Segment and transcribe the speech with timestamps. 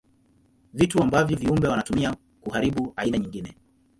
[0.73, 3.55] Vitu ambavyo viumbe wanatumia kuharibu aina nyingine.